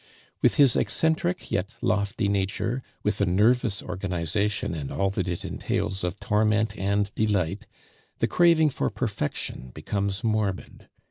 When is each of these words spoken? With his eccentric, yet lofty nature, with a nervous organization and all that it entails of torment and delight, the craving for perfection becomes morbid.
With 0.41 0.55
his 0.55 0.75
eccentric, 0.75 1.51
yet 1.51 1.75
lofty 1.79 2.27
nature, 2.27 2.81
with 3.03 3.21
a 3.21 3.25
nervous 3.27 3.83
organization 3.83 4.73
and 4.73 4.91
all 4.91 5.11
that 5.11 5.27
it 5.27 5.45
entails 5.45 6.03
of 6.03 6.19
torment 6.19 6.75
and 6.75 7.13
delight, 7.13 7.67
the 8.17 8.25
craving 8.27 8.71
for 8.71 8.89
perfection 8.89 9.69
becomes 9.75 10.23
morbid. 10.23 10.89